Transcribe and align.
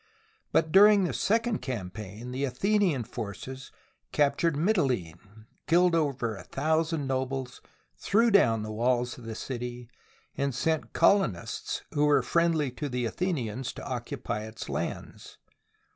But 0.51 0.71
during 0.71 1.03
the 1.03 1.13
second 1.13 1.59
campaign 1.59 2.31
the 2.31 2.43
Athenian 2.43 3.03
forces 3.03 3.71
captured 4.11 4.55
Mitylene, 4.57 5.45
killed 5.67 5.93
over 5.93 6.35
a 6.35 6.43
thousand 6.43 7.05
nobles, 7.05 7.61
threw 7.99 8.31
down 8.31 8.63
the 8.63 8.71
walls 8.71 9.19
of 9.19 9.25
the 9.25 9.35
city, 9.35 9.91
and 10.35 10.55
sent 10.55 10.93
colonists 10.93 11.83
who 11.91 12.05
were 12.07 12.23
friendly 12.23 12.71
to 12.71 12.89
the 12.89 13.05
Athenians 13.05 13.71
to 13.73 13.85
occupy 13.87 14.45
its 14.47 14.69
lands. 14.69 15.37